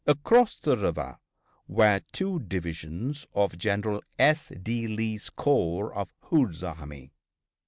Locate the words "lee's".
4.87-5.29